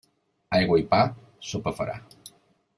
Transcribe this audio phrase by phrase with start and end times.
[0.59, 1.03] Aigua i pa,
[1.51, 1.99] sopa farà.